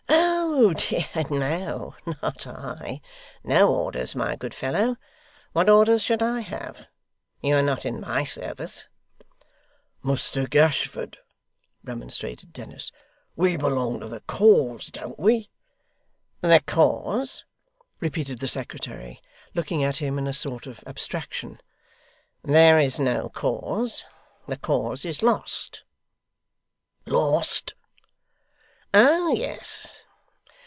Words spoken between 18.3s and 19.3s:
the secretary,